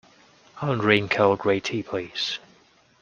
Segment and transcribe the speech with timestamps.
[0.63, 2.39] I'll drink Earl Grey tea please.